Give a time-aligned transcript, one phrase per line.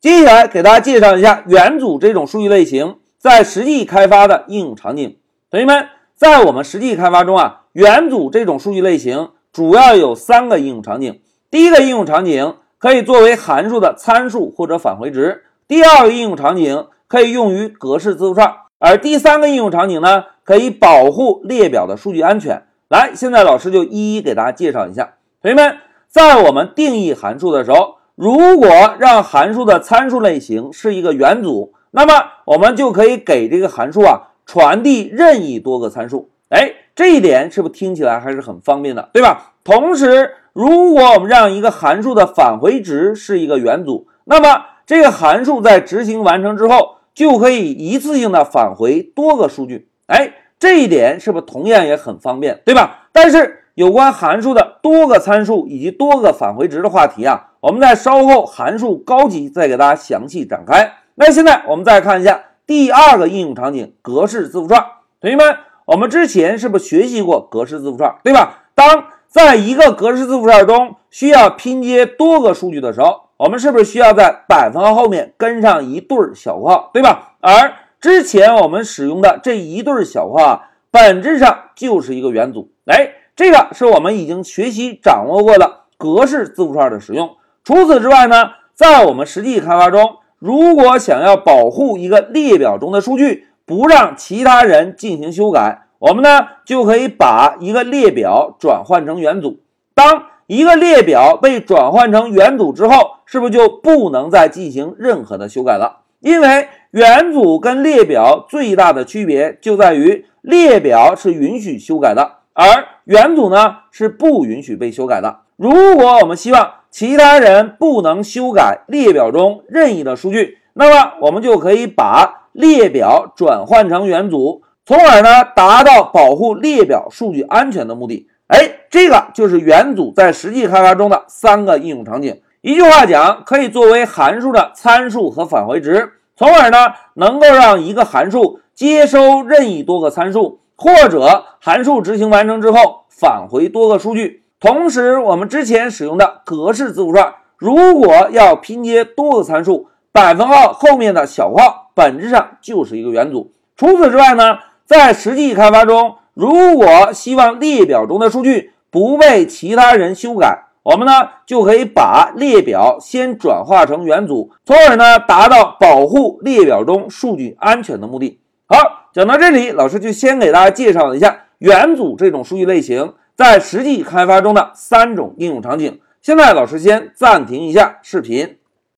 [0.00, 5.18] 接下来给大家介绍一下元组这种数据类型在实际开发的应用场景。
[5.50, 11.20] 同学们，在我们实际开发中啊，元组这种数据类型主要有三个应用场景。
[11.50, 18.48] 第一个应用场景可以作为函数的参数或者返回值；第二个应用场景可以用于格式字符串；
[18.78, 22.62] 而第三个应用场景呢，可以保护列表的数据安全。
[22.88, 25.16] 来，现在老师就一一给大家介绍一下。
[25.42, 25.76] 同学们，
[26.08, 28.68] 在我们定义函数的时候，如果
[28.98, 32.12] 让函数的参数类型是一个元组，那么
[32.44, 36.28] 我们就可以给这个函数啊传递任意多个参数。
[36.50, 39.54] 哎，这一点是不是听起来还是很方便的，对吧？
[39.64, 49.88] 同时，如果我们让一个函数的返回值是一个元组，那么这个函数在执行完成之后，就可以一次性的返回多个数据。
[50.08, 53.08] 哎，这一点是不是同样也很方便，对吧？
[53.12, 53.59] 但是。
[53.80, 60.96] 有关函数的多个参数以及多个返回值的话题啊，我们在稍后函数高级再给大家详细展开。
[61.14, 64.84] 那现在我们再看一下第二个应用场景：格式字符串。
[65.18, 68.64] 同学们，我们之前是不是学习过格式字符串，对吧？
[68.74, 77.32] 当在一个格式字符串中需要拼接多个数据的时候，我们是不是需要在百分号后面跟上一对小括号，对吧？
[77.40, 82.70] 而之前我们使用的这一对小括号，本质上就是一个元组。
[82.84, 83.14] 哎。
[83.40, 87.36] 这个是我们已经学习掌握过的格式字符串的使用。
[87.64, 99.60] 除此之外呢，在我们实际开发中，如果想要保护一个列表中的数据不让其他人进行修改，我们呢就可以把一个列表转换成元组。
[99.94, 106.00] 当一个列表被转换成元组之后，是不是就不能再进行任何的修改了？
[106.20, 112.39] 因为元组跟列表最大的区别就在于列表是允许修改的。
[112.60, 115.40] 而元组呢是不允许被修改的。
[115.56, 128.28] 如果我们希望其他人不能修改列表中任意的数据，那么我们就可以把列表转换成元组，从而呢达到保护列表数据安全的目的。
[128.48, 132.42] 哎，这个就是元组在实际开发中的三个应用场景。
[132.60, 140.60] 一句话讲，可以作为函数的参数和返回值，从而呢能够让一个函数接收任意多个参数。
[140.80, 153.52] 或者函数执行完成之后返回多个数据，同时我们之前使用的格式字符串，如果要拼接多个参数，百分号后面的小括号本质上就是一个元组。
[153.76, 161.12] 除此之外呢，在实际开发中，如果希望列表中的数据不被其他人修改，我们呢
[161.44, 168.40] 就可以把列表先转化成元组，从而呢达到保护列表中数据安全的目的。
[168.66, 168.99] 好。
[169.12, 176.00] 讲到这里，老师就先给大家介绍一下元组这种数据类型在实际开发中的三种应用场景。
[176.22, 178.58] 现在，老师先暂停一下视频。